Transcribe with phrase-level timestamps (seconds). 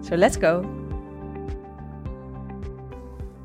[0.00, 0.62] So let's go!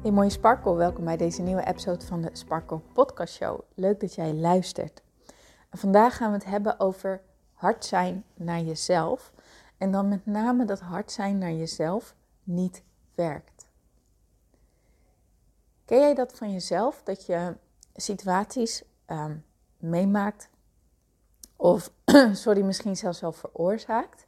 [0.02, 3.60] Hey mooie Sparkle, welkom bij deze nieuwe episode van de Sparkle Podcast Show.
[3.74, 5.02] Leuk dat jij luistert.
[5.72, 7.22] Vandaag gaan we het hebben over
[7.54, 9.34] hard zijn naar jezelf.
[9.78, 12.84] En dan met name dat hard zijn naar jezelf niet
[13.16, 13.68] werkt.
[15.86, 17.04] Ken jij dat van jezelf?
[17.04, 17.56] Dat je
[17.96, 19.46] situaties um,
[19.78, 20.50] meemaakt
[21.56, 21.92] of,
[22.34, 24.26] sorry, misschien zelfs wel veroorzaakt,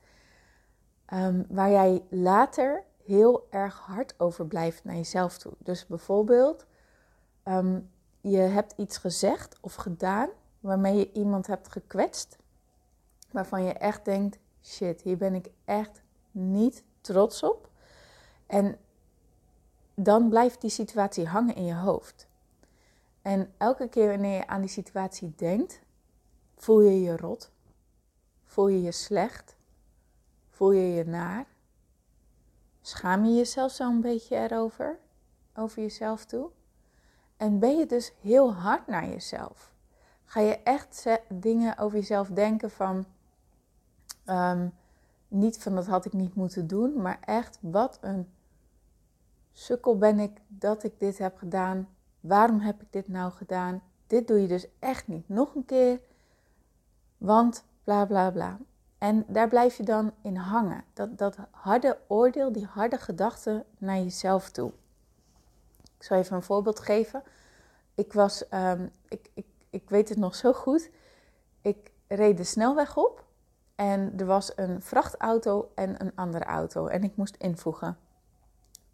[1.13, 5.53] um, waar jij later heel erg hard over blijft naar jezelf toe.
[5.57, 6.65] Dus bijvoorbeeld,
[7.43, 7.89] um,
[8.21, 12.37] je hebt iets gezegd of gedaan waarmee je iemand hebt gekwetst,
[13.31, 17.69] waarvan je echt denkt, shit, hier ben ik echt niet trots op.
[18.47, 18.77] En
[19.95, 22.27] dan blijft die situatie hangen in je hoofd.
[23.21, 25.81] En elke keer wanneer je aan die situatie denkt,
[26.55, 27.51] voel je je rot,
[28.43, 29.54] voel je je slecht,
[30.55, 31.45] voel je je naar,
[32.81, 34.99] schaam je jezelf zo'n beetje erover,
[35.55, 36.49] over jezelf toe.
[37.37, 39.73] En ben je dus heel hard naar jezelf.
[40.25, 43.05] Ga je echt dingen over jezelf denken van,
[44.25, 44.73] um,
[45.27, 48.29] niet van dat had ik niet moeten doen, maar echt wat een
[49.51, 51.89] sukkel ben ik dat ik dit heb gedaan.
[52.19, 53.81] Waarom heb ik dit nou gedaan?
[54.07, 55.99] Dit doe je dus echt niet nog een keer,
[57.17, 58.59] want bla bla bla.
[58.97, 60.83] En daar blijf je dan in hangen.
[60.93, 64.71] Dat, dat harde oordeel, die harde gedachten naar jezelf toe.
[65.97, 67.23] Ik zal even een voorbeeld geven.
[67.95, 70.89] Ik was, um, ik, ik, ik weet het nog zo goed.
[71.61, 73.23] Ik reed de snelweg op
[73.75, 76.87] en er was een vrachtauto en een andere auto.
[76.87, 77.97] En ik moest invoegen.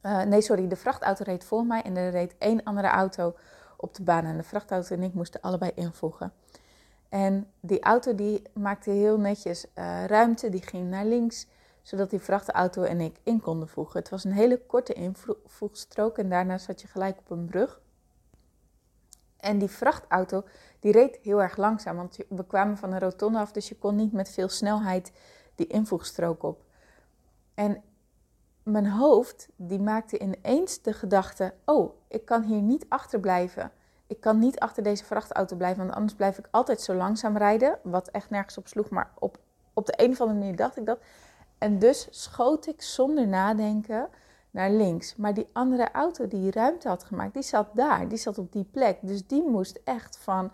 [0.02, 3.36] Uh, nee, sorry, de vrachtauto reed voor mij en er reed één andere auto
[3.78, 4.26] op de baan.
[4.26, 6.34] En de vrachtauto en ik moesten allebei invoegen.
[7.12, 11.48] En die auto die maakte heel netjes uh, ruimte, die ging naar links,
[11.82, 14.00] zodat die vrachtauto en ik in konden voegen.
[14.00, 17.82] Het was een hele korte invoegstrook en daarna zat je gelijk op een brug.
[19.38, 20.44] En die vrachtauto
[20.80, 23.96] die reed heel erg langzaam, want we kwamen van een rotonde af, dus je kon
[23.96, 25.12] niet met veel snelheid
[25.56, 26.64] die invoegstrook op.
[27.54, 27.84] En
[28.64, 33.72] mijn hoofd die maakte ineens de gedachte: oh, ik kan hier niet achterblijven.
[34.12, 37.80] Ik kan niet achter deze vrachtauto blijven, want anders blijf ik altijd zo langzaam rijden.
[37.84, 39.38] Wat echt nergens op sloeg, maar op,
[39.74, 41.00] op de een of andere manier dacht ik dat.
[41.58, 44.10] En dus schoot ik zonder nadenken
[44.50, 45.16] naar links.
[45.16, 48.08] Maar die andere auto die ruimte had gemaakt, die zat daar.
[48.08, 48.98] Die zat op die plek.
[49.02, 50.52] Dus die moest echt van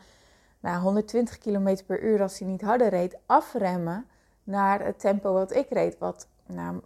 [0.59, 4.05] nou, 120 km per uur, als hij niet harder reed, afremmen
[4.43, 5.97] naar het tempo wat ik reed.
[5.97, 6.81] Wat nou,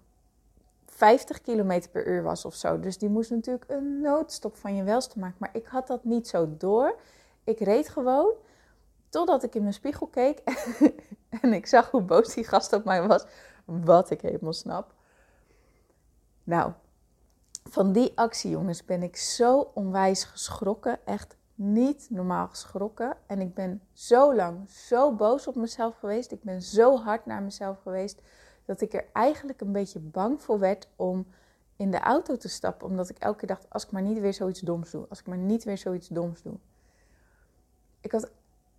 [1.02, 2.80] 50 km per uur was of zo.
[2.80, 5.36] Dus die moest natuurlijk een noodstop van je welste maken.
[5.40, 6.96] Maar ik had dat niet zo door.
[7.44, 8.34] Ik reed gewoon
[9.10, 10.40] totdat ik in mijn spiegel keek
[11.42, 13.26] en ik zag hoe boos die gast op mij was.
[13.66, 14.94] Wat ik helemaal snap.
[16.44, 16.72] Nou,
[17.64, 21.00] van die actie, jongens, ben ik zo onwijs geschrokken.
[21.06, 23.18] Echt niet normaal geschrokken.
[23.28, 26.32] En ik ben zo lang zo boos op mezelf geweest.
[26.32, 28.22] Ik ben zo hard naar mezelf geweest
[28.72, 31.28] dat ik er eigenlijk een beetje bang voor werd om
[31.76, 32.88] in de auto te stappen.
[32.88, 35.06] Omdat ik elke keer dacht, als ik maar niet weer zoiets doms doe.
[35.10, 36.54] Als ik maar niet weer zoiets doms doe.
[38.02, 38.32] Ik had,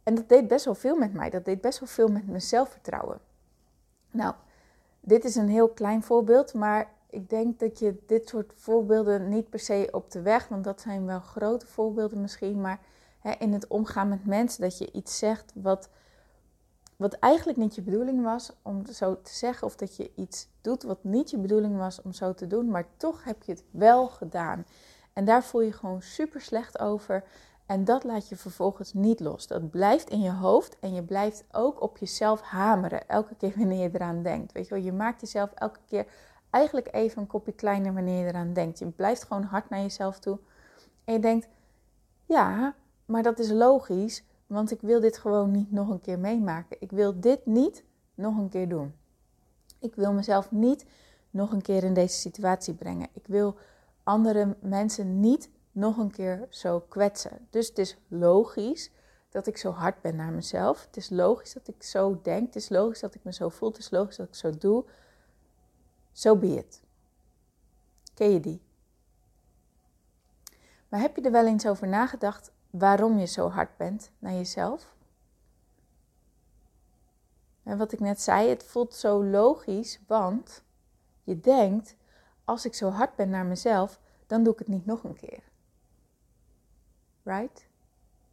[0.03, 1.31] en dat deed best wel veel met mij.
[1.31, 3.21] Dat deed best wel veel met mijn zelfvertrouwen.
[4.11, 4.35] Nou,
[5.01, 9.51] dit is een heel klein voorbeeld, maar ik denk dat je dit soort voorbeelden niet
[9.51, 12.81] per se op de weg, want dat zijn wel grote voorbeelden misschien, maar
[13.19, 15.89] hè, in het omgaan met mensen, dat je iets zegt wat
[17.03, 20.83] wat eigenlijk niet je bedoeling was om zo te zeggen, of dat je iets doet
[20.83, 24.09] wat niet je bedoeling was om zo te doen, maar toch heb je het wel
[24.09, 24.65] gedaan.
[25.13, 27.25] En daar voel je gewoon super slecht over.
[27.67, 29.47] En dat laat je vervolgens niet los.
[29.47, 33.09] Dat blijft in je hoofd en je blijft ook op jezelf hameren.
[33.09, 34.53] Elke keer wanneer je eraan denkt.
[34.53, 36.07] Weet je wel, je maakt jezelf elke keer
[36.51, 38.79] eigenlijk even een kopje kleiner wanneer je eraan denkt.
[38.79, 40.39] Je blijft gewoon hard naar jezelf toe.
[41.05, 41.49] En je denkt,
[42.25, 42.75] ja,
[43.05, 44.25] maar dat is logisch.
[44.53, 46.77] Want ik wil dit gewoon niet nog een keer meemaken.
[46.81, 47.85] Ik wil dit niet
[48.15, 48.95] nog een keer doen.
[49.79, 50.85] Ik wil mezelf niet
[51.31, 53.09] nog een keer in deze situatie brengen.
[53.13, 53.57] Ik wil
[54.03, 57.47] andere mensen niet nog een keer zo kwetsen.
[57.51, 58.91] Dus het is logisch
[59.29, 60.85] dat ik zo hard ben naar mezelf.
[60.87, 62.47] Het is logisch dat ik zo denk.
[62.47, 63.69] Het is logisch dat ik me zo voel.
[63.69, 64.85] Het is logisch dat ik zo doe.
[66.13, 66.81] Zo so be it.
[68.15, 68.63] Ken je die?
[70.89, 74.95] Maar heb je er wel eens over nagedacht waarom je zo hard bent naar jezelf?
[77.63, 80.63] En wat ik net zei, het voelt zo logisch, want
[81.23, 81.97] je denkt,
[82.45, 85.43] als ik zo hard ben naar mezelf, dan doe ik het niet nog een keer.
[87.23, 87.67] Right?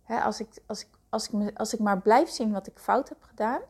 [0.08, 3.10] als, ik, als, ik, als, ik me, als ik maar blijf zien wat ik fout
[3.10, 3.62] heb gedaan,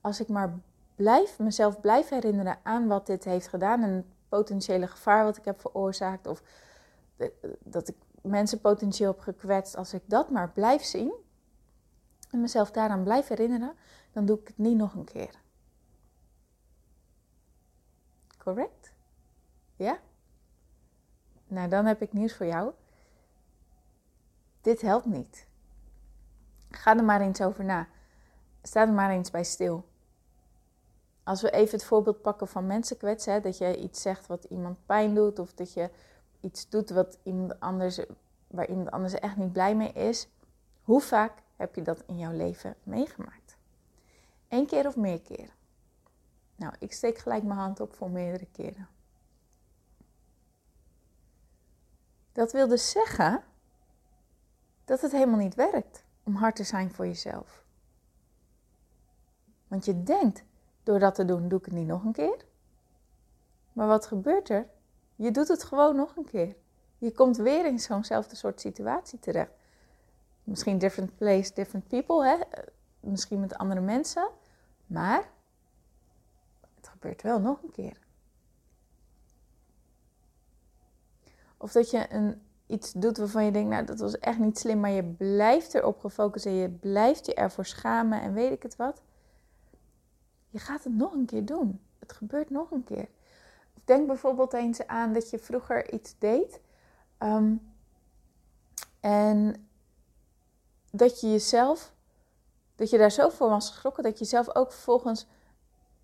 [0.00, 0.58] als ik maar
[0.94, 5.44] blijf, mezelf blijf herinneren aan wat dit heeft gedaan en het potentiële gevaar wat ik
[5.44, 6.42] heb veroorzaakt, of
[7.58, 11.14] dat ik mensen potentieel heb gekwetst, als ik dat maar blijf zien
[12.30, 13.74] en mezelf daaraan blijf herinneren,
[14.12, 15.40] dan doe ik het niet nog een keer.
[18.38, 18.92] Correct?
[19.76, 19.98] Ja?
[21.46, 22.72] Nou, dan heb ik nieuws voor jou.
[24.60, 25.46] Dit helpt niet.
[26.70, 27.88] Ga er maar eens over na.
[28.62, 29.88] Sta er maar eens bij stil.
[31.22, 34.86] Als we even het voorbeeld pakken van mensen kwetsen, dat je iets zegt wat iemand
[34.86, 35.90] pijn doet, of dat je
[36.46, 38.00] iets doet wat iemand anders,
[38.46, 40.28] waar iemand anders echt niet blij mee is.
[40.82, 43.56] Hoe vaak heb je dat in jouw leven meegemaakt?
[44.48, 45.54] Eén keer of meer keren?
[46.56, 48.88] Nou, ik steek gelijk mijn hand op voor meerdere keren.
[52.32, 53.44] Dat wil dus zeggen
[54.84, 57.64] dat het helemaal niet werkt om hard te zijn voor jezelf.
[59.68, 60.44] Want je denkt,
[60.82, 62.44] door dat te doen, doe ik het niet nog een keer.
[63.72, 64.68] Maar wat gebeurt er?
[65.16, 66.56] Je doet het gewoon nog een keer.
[66.98, 69.52] Je komt weer in zo'nzelfde soort situatie terecht.
[70.44, 72.36] Misschien different place, different people, hè?
[73.00, 74.28] misschien met andere mensen.
[74.86, 75.30] Maar
[76.74, 77.98] het gebeurt wel nog een keer.
[81.56, 84.80] Of dat je een, iets doet waarvan je denkt, nou dat was echt niet slim,
[84.80, 88.76] maar je blijft erop gefocust en je blijft je ervoor schamen en weet ik het
[88.76, 89.02] wat.
[90.50, 91.80] Je gaat het nog een keer doen.
[91.98, 93.08] Het gebeurt nog een keer.
[93.86, 96.60] Denk bijvoorbeeld eens aan dat je vroeger iets deed
[97.18, 97.54] ehm,
[99.00, 99.68] en
[100.90, 101.92] dat je jezelf,
[102.76, 105.26] dat je daar zo voor was geschrokken dat je zelf ook vervolgens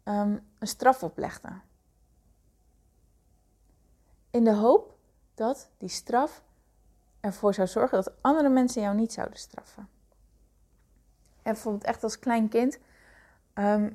[0.05, 1.49] um, een straf oplegde.
[4.31, 4.97] In de hoop
[5.35, 6.43] dat die straf
[7.21, 9.89] ervoor zou zorgen dat andere mensen jou niet zouden straffen.
[11.43, 12.79] En bijvoorbeeld echt als klein kind,
[13.53, 13.91] ehm,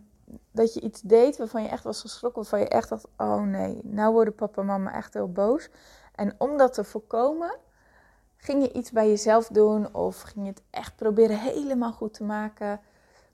[0.51, 3.79] dat je iets deed waarvan je echt was geschrokken, waarvan je echt dacht, oh nee,
[3.83, 5.69] nou worden papa en mama echt heel boos.
[6.15, 7.57] En om dat te voorkomen,
[8.37, 12.23] ging je iets bij jezelf doen of ging je het echt proberen helemaal goed te
[12.23, 12.81] maken.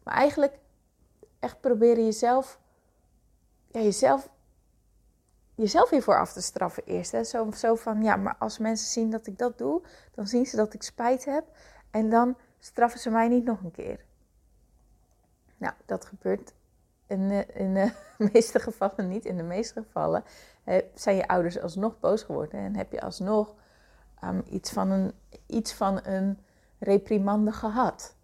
[0.03, 0.59] Maar eigenlijk
[1.39, 2.59] echt proberen jezelf,
[3.67, 4.29] ja, jezelf
[5.55, 7.11] jezelf hiervoor af te straffen eerst.
[7.11, 7.23] Hè?
[7.23, 9.81] Zo, zo van, ja, maar als mensen zien dat ik dat doe,
[10.11, 11.45] dan zien ze dat ik spijt heb.
[11.91, 14.05] En dan straffen ze mij niet nog een keer.
[15.57, 16.53] Nou, dat gebeurt
[17.19, 17.92] in, in de
[18.33, 19.25] meeste gevallen niet.
[19.25, 20.24] In de meeste gevallen
[20.94, 22.60] zijn je ouders alsnog boos geworden.
[22.60, 23.54] En heb je alsnog
[24.24, 25.12] um, iets, van een,
[25.45, 26.39] iets van een
[26.80, 28.15] reprimande gehad.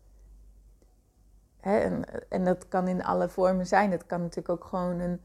[1.59, 1.77] Hè?
[1.77, 3.91] En, en dat kan in alle vormen zijn.
[3.91, 5.21] Het kan natuurlijk ook gewoon een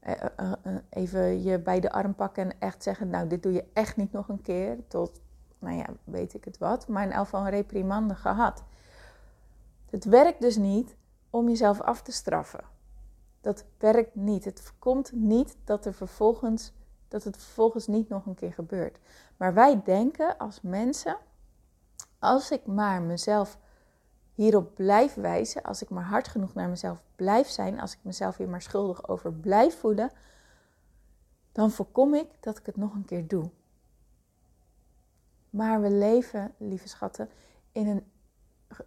[0.00, 3.52] eh, eh, eh, even je bij de arm pakken en echt zeggen, nou dit doe
[3.52, 5.20] je echt niet nog een keer, tot,
[5.58, 8.64] nou ja, weet ik het wat, maar in elk geval een reprimande gehad.
[9.90, 10.96] Het werkt dus niet
[11.30, 12.60] om jezelf af te straffen.
[13.40, 14.44] Dat werkt niet.
[14.44, 16.72] Het voorkomt niet dat, er vervolgens,
[17.08, 18.98] dat het vervolgens niet nog een keer gebeurt.
[19.36, 21.16] Maar wij denken als mensen,
[22.18, 23.58] als ik maar mezelf
[24.34, 28.36] hierop blijf wijzen, als ik maar hard genoeg naar mezelf blijf zijn, als ik mezelf
[28.36, 30.10] hier maar schuldig over blijf voelen,
[31.52, 33.50] dan voorkom ik dat ik het nog een keer doe.
[35.50, 37.28] Maar we leven, lieve schatten,
[37.72, 38.04] in een,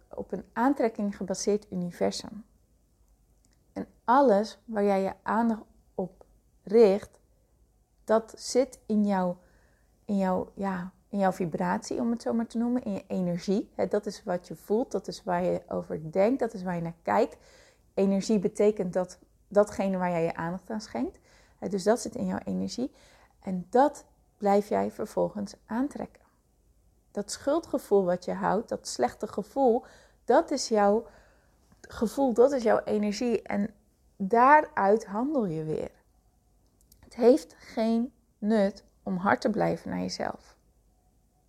[0.08, 2.44] op een aantrekking gebaseerd universum.
[3.72, 5.62] En alles waar jij je aandacht
[5.94, 6.24] op
[6.62, 7.20] richt,
[8.04, 9.38] dat zit in jouw,
[10.04, 13.72] in jouw ja, in jouw vibratie, om het zo maar te noemen, in je energie.
[13.88, 16.82] dat is wat je voelt, dat is waar je over denkt, dat is waar je
[16.82, 17.36] naar kijkt.
[17.94, 21.18] Energie betekent dat, datgene waar jij je aandacht aan schenkt.
[21.68, 22.92] dus dat zit in jouw energie.
[23.40, 24.04] En dat
[24.38, 26.22] blijf jij vervolgens aantrekken.
[27.10, 29.84] Dat schuldgevoel wat je houdt, dat slechte gevoel,
[30.24, 31.06] dat is jouw
[31.88, 33.42] gevoel, dat is jouw energie.
[33.42, 33.74] En
[34.16, 35.90] daaruit handel je weer.
[36.98, 40.56] Het heeft geen nut om hard te blijven naar jezelf.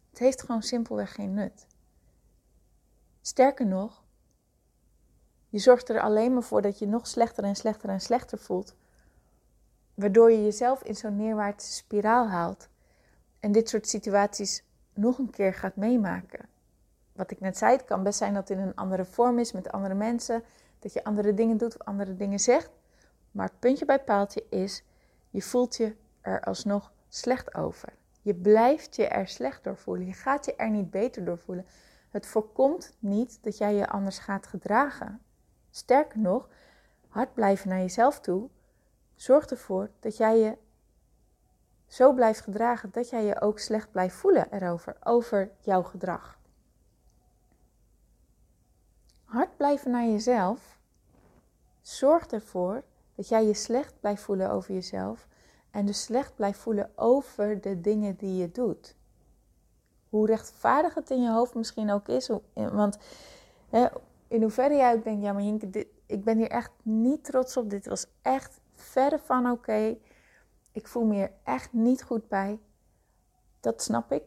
[0.09, 1.67] Het heeft gewoon simpelweg geen nut.
[3.21, 4.03] Sterker nog,
[5.49, 8.75] je zorgt er alleen maar voor dat je nog slechter en slechter en slechter voelt,
[9.93, 12.69] waardoor je jezelf in zo'n neerwaartse spiraal haalt
[13.39, 14.63] en dit soort situaties
[14.93, 16.49] nog een keer gaat meemaken.
[17.13, 19.51] Wat ik net zei, het kan best zijn dat het in een andere vorm is
[19.51, 20.43] met andere mensen,
[20.79, 22.71] dat je andere dingen doet of andere dingen zegt,
[23.31, 24.83] maar puntje bij paaltje is,
[25.29, 27.93] je voelt je er alsnog slecht over.
[28.21, 30.07] Je blijft je er slecht door voelen.
[30.07, 31.65] Je gaat je er niet beter door voelen.
[32.09, 35.21] Het voorkomt niet dat jij je anders gaat gedragen.
[35.71, 36.49] Sterker nog,
[37.07, 38.49] hard blijven naar jezelf toe
[39.15, 40.57] zorgt ervoor dat jij je
[41.87, 46.39] zo blijft gedragen dat jij je ook slecht blijft voelen erover, over jouw gedrag.
[49.33, 50.79] Hard blijven naar jezelf
[51.81, 52.83] zorgt ervoor
[53.15, 55.27] dat jij je slecht blijft voelen over jezelf
[55.71, 58.95] en dus slecht blijft voelen over de dingen die je doet.
[60.09, 62.29] Hoe rechtvaardig het in je hoofd misschien ook is.
[62.53, 62.97] Want
[63.69, 63.87] hè,
[64.27, 65.43] in hoeverre jij ook denkt, ja maar
[66.05, 67.69] ik ben hier echt niet trots op.
[67.69, 69.97] Dit was echt verre van oké.
[70.71, 72.59] Ik voel me hier echt niet goed bij.
[73.59, 74.23] Dat snap ik.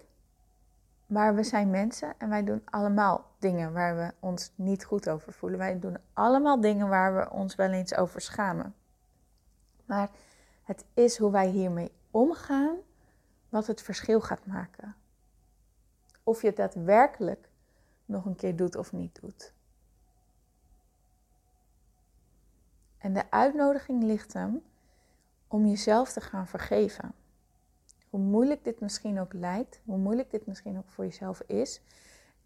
[1.07, 5.33] Maar we zijn mensen en wij doen allemaal dingen waar we ons niet goed over
[5.33, 5.59] voelen.
[5.59, 8.75] Wij doen allemaal dingen waar we ons wel eens over schamen.
[9.85, 10.11] Maar
[10.63, 12.77] het is hoe wij hiermee omgaan
[13.49, 14.95] wat het verschil gaat maken.
[16.23, 17.49] Of je het daadwerkelijk
[18.05, 19.53] nog een keer doet of niet doet.
[22.99, 24.63] En de uitnodiging ligt hem
[25.49, 27.13] om jezelf te gaan vergeven.
[28.11, 31.81] Hoe moeilijk dit misschien ook lijkt, hoe moeilijk dit misschien ook voor jezelf is.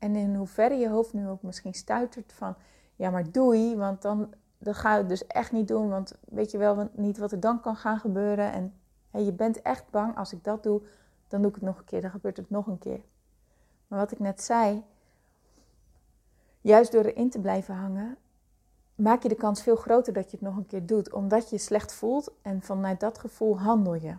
[0.01, 2.55] En in hoeverre je hoofd nu ook misschien stuitert van,
[2.97, 6.59] ja maar doei, want dan dat ga ik dus echt niet doen, want weet je
[6.59, 8.53] wel niet wat er dan kan gaan gebeuren.
[9.11, 10.83] En je bent echt bang, als ik dat doe,
[11.29, 13.01] dan doe ik het nog een keer, dan gebeurt het nog een keer.
[13.89, 14.85] Maar wat ik net zei,
[16.61, 18.17] juist door erin te blijven hangen,
[18.95, 21.57] maak je de kans veel groter dat je het nog een keer doet, omdat je
[21.57, 24.17] je slecht voelt en vanuit dat gevoel handel je.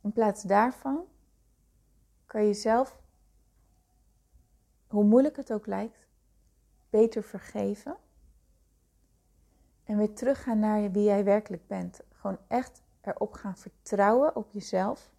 [0.00, 1.04] In plaats daarvan
[2.34, 3.00] kan je zelf,
[4.86, 6.06] hoe moeilijk het ook lijkt,
[6.90, 7.96] beter vergeven.
[9.84, 12.00] En weer teruggaan naar wie jij werkelijk bent.
[12.12, 15.10] Gewoon echt erop gaan vertrouwen op jezelf.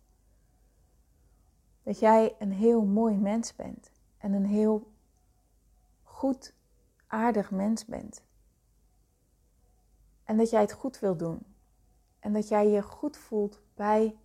[1.84, 3.92] Dat jij een heel mooi mens bent.
[4.18, 4.92] En een heel
[6.04, 6.54] goed,
[7.08, 8.24] aardig mens bent.
[10.24, 11.46] En dat jij het goed wil doen.
[12.20, 14.18] En dat jij je goed voelt bij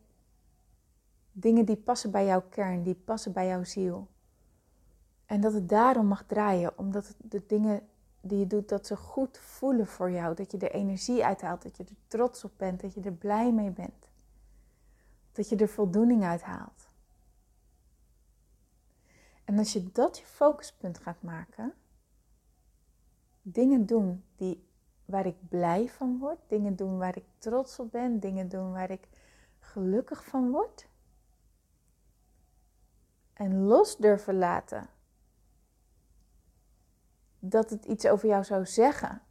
[1.32, 4.08] dingen die passen bij jouw kern, die passen bij jouw ziel.
[5.26, 7.88] En dat het daarom mag draaien, omdat de dingen
[8.20, 10.34] die je doet, dat ze goed voelen voor jou.
[10.34, 13.52] Dat je er energie uithaalt, dat je er trots op bent, dat je er blij
[13.52, 14.08] mee bent.
[15.32, 16.88] Dat je er voldoening uit haalt.
[19.44, 21.74] En als je dat je focuspunt gaat maken,
[23.42, 24.64] dingen doen die,
[25.04, 28.90] waar ik blij van word, dingen doen waar ik trots op ben, dingen doen waar
[28.90, 29.08] ik
[29.58, 30.88] gelukkig van word.
[33.40, 34.88] En los durven laten
[37.38, 39.22] dat het iets over jou zou zeggen.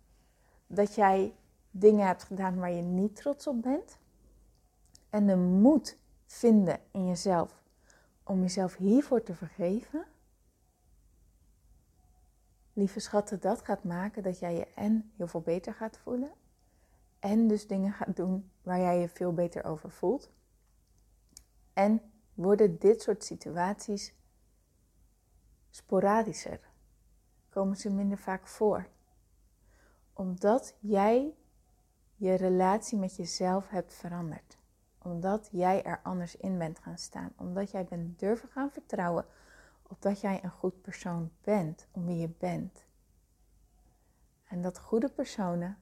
[0.67, 1.35] Dat jij
[1.71, 3.97] dingen hebt gedaan waar je niet trots op bent.
[5.09, 7.63] En de moed vinden in jezelf
[8.23, 10.05] om jezelf hiervoor te vergeven.
[12.73, 16.31] Lieve schatten, dat gaat maken dat jij je en heel veel beter gaat voelen.
[17.19, 20.31] En dus dingen gaat doen waar jij je veel beter over voelt.
[21.73, 22.08] En
[22.39, 24.13] worden dit soort situaties
[25.69, 26.59] sporadischer
[27.49, 28.87] komen ze minder vaak voor.
[30.13, 31.33] Omdat jij
[32.15, 34.57] je relatie met jezelf hebt veranderd.
[34.97, 37.33] Omdat jij er anders in bent gaan staan.
[37.35, 39.25] Omdat jij bent durven gaan vertrouwen
[39.87, 42.85] op dat jij een goed persoon bent om wie je bent.
[44.43, 45.77] En dat goede personen,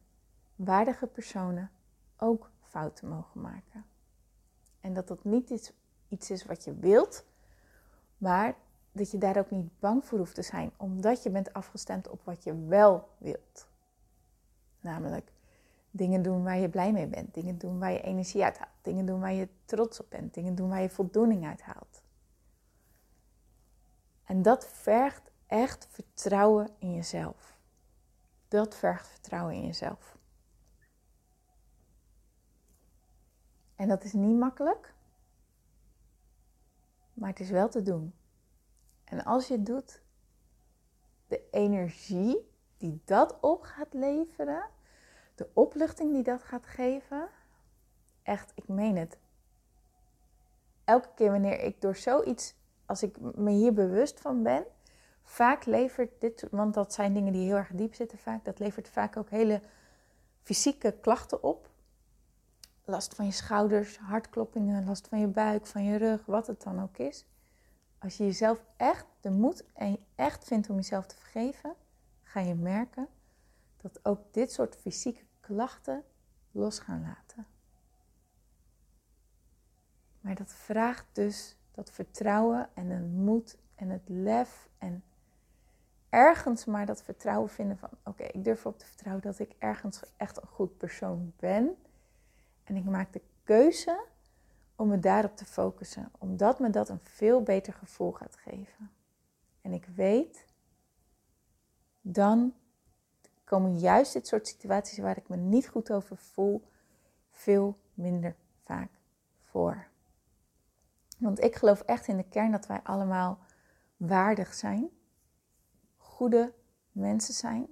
[0.55, 1.71] waardige personen
[2.17, 3.85] ook fouten mogen maken.
[4.81, 5.73] En dat dat niet iets,
[6.09, 7.25] iets is wat je wilt,
[8.17, 8.55] maar
[8.91, 12.21] dat je daar ook niet bang voor hoeft te zijn, omdat je bent afgestemd op
[12.23, 13.67] wat je wel wilt.
[14.79, 15.31] Namelijk
[15.91, 19.05] dingen doen waar je blij mee bent, dingen doen waar je energie uit haalt, dingen
[19.05, 22.01] doen waar je trots op bent, dingen doen waar je voldoening uit haalt.
[24.23, 27.57] En dat vergt echt vertrouwen in jezelf.
[28.47, 30.17] Dat vergt vertrouwen in jezelf.
[33.75, 34.93] En dat is niet makkelijk,
[37.17, 38.13] maar het is wel te doen.
[39.03, 40.01] En als je het doet,
[41.27, 44.69] de energie die dat op gaat leveren,
[45.35, 47.29] de opluchting die dat gaat geven,
[48.23, 49.17] echt, ik meen het.
[50.83, 52.55] Elke keer wanneer ik door zoiets,
[52.85, 54.65] als ik me hier bewust van ben,
[55.23, 58.89] vaak levert dit, want dat zijn dingen die heel erg diep zitten vaak, dat levert
[58.89, 59.61] vaak ook hele
[60.41, 61.69] fysieke klachten op.
[62.89, 66.81] Last van je schouders, hartkloppingen, last van je buik, van je rug, wat het dan
[66.81, 67.25] ook is.
[67.97, 71.75] Als je jezelf echt de moed en echt vindt om jezelf te vergeven,
[72.23, 73.07] ga je merken
[73.77, 76.03] dat ook dit soort fysieke klachten
[76.51, 77.47] los gaan laten.
[80.21, 85.03] Maar dat vraagt dus dat vertrouwen en een moed en het lef en
[86.09, 90.01] ergens maar dat vertrouwen vinden van oké, ik durf op te vertrouwen dat ik ergens
[90.17, 91.77] echt een goed persoon ben.
[92.67, 94.05] En ik maak de keuze
[94.75, 98.91] om me daarop te focussen, omdat me dat een veel beter gevoel gaat geven.
[99.61, 100.45] En ik weet,
[102.01, 102.53] dan
[103.43, 106.67] komen juist dit soort situaties waar ik me niet goed over voel,
[107.29, 108.91] veel minder vaak
[109.43, 109.87] voor.
[111.17, 113.39] Want ik geloof echt in de kern dat wij allemaal
[113.97, 114.89] waardig zijn,
[115.97, 116.53] goede
[116.91, 117.67] mensen zijn,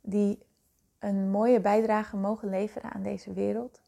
[0.00, 0.46] die
[0.98, 3.80] een mooie bijdrage mogen leveren aan deze wereld.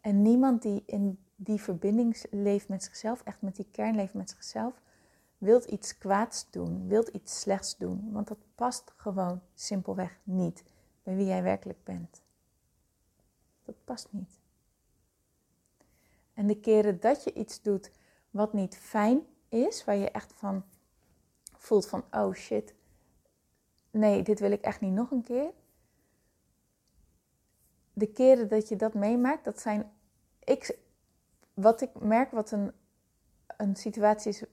[0.00, 4.30] En niemand die in die verbinding leeft met zichzelf, echt met die kern leeft met
[4.30, 4.74] zichzelf,
[5.38, 8.12] wilt iets kwaads doen, wilt iets slechts doen.
[8.12, 10.64] Want dat past gewoon simpelweg niet
[11.02, 12.22] bij wie jij werkelijk bent.
[13.64, 14.40] Dat past niet.
[16.34, 17.90] En de keren dat je iets doet
[18.30, 20.64] wat niet fijn is, waar je echt van
[21.56, 22.74] voelt van, oh shit,
[23.90, 25.50] nee, dit wil ik echt niet nog een keer.
[27.92, 29.92] De keren dat je dat meemaakt, dat zijn,
[30.44, 30.78] ik,
[31.54, 32.72] wat ik merk wat een,
[33.56, 34.44] een situatie is,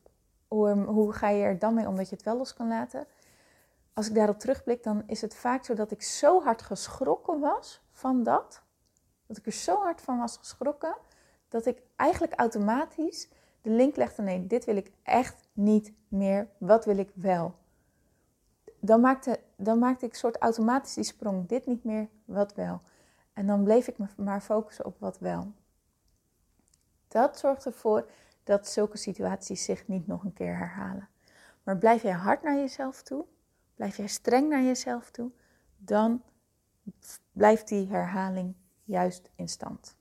[0.47, 3.07] hoe, hoe ga je er dan mee om dat je het wel los kan laten?
[3.93, 7.81] Als ik daarop terugblik, dan is het vaak zo dat ik zo hard geschrokken was
[7.91, 8.61] van dat.
[9.25, 10.95] Dat ik er zo hard van was geschrokken,
[11.49, 13.29] dat ik eigenlijk automatisch
[13.61, 16.47] de link legde: nee, dit wil ik echt niet meer.
[16.57, 17.55] Wat wil ik wel?
[18.79, 22.81] Dan maakte, dan maakte ik soort automatisch die sprong: dit niet meer, wat wel.
[23.39, 25.53] En dan bleef ik me maar focussen op wat wel.
[27.07, 28.09] Dat zorgt ervoor
[28.43, 31.09] dat zulke situaties zich niet nog een keer herhalen.
[31.63, 33.25] Maar blijf jij hard naar jezelf toe,
[33.75, 35.31] blijf jij streng naar jezelf toe,
[35.77, 36.23] dan
[37.31, 39.95] blijft die herhaling juist in stand.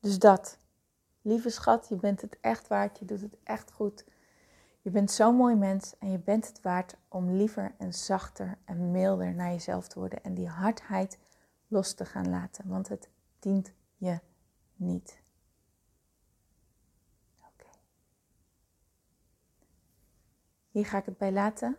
[0.00, 0.58] Dus dat.
[1.22, 2.98] Lieve schat, je bent het echt waard.
[2.98, 4.04] Je doet het echt goed.
[4.86, 8.90] Je bent zo'n mooi mens en je bent het waard om liever en zachter en
[8.90, 11.18] milder naar jezelf te worden en die hardheid
[11.68, 14.20] los te gaan laten, want het dient je
[14.74, 15.22] niet.
[17.38, 17.68] Oké.
[20.70, 21.76] Hier ga ik het bij laten.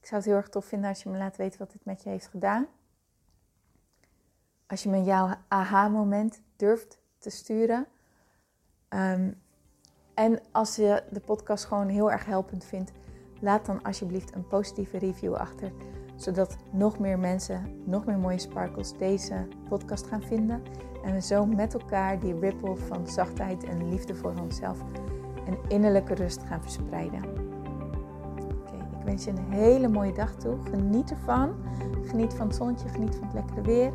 [0.00, 2.02] Ik zou het heel erg tof vinden als je me laat weten wat dit met
[2.02, 2.66] je heeft gedaan.
[4.66, 7.86] Als je me jouw aha-moment durft te sturen.
[8.88, 9.32] Ehm,
[10.18, 12.92] en als je de podcast gewoon heel erg helpend vindt,
[13.40, 15.72] laat dan alsjeblieft een positieve review achter.
[16.16, 20.62] Zodat nog meer mensen, nog meer mooie sparkles deze podcast gaan vinden.
[21.04, 24.78] En we zo met elkaar die ripple van zachtheid en liefde voor onszelf
[25.46, 27.22] en innerlijke rust gaan verspreiden.
[28.60, 30.56] Oké, ik wens je een hele mooie dag toe.
[30.70, 31.54] Geniet ervan.
[32.04, 33.92] Geniet van het zonnetje, geniet van het lekkere weer.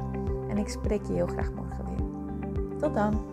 [0.50, 2.78] En ik spreek je heel graag morgen weer.
[2.80, 3.33] Tot dan.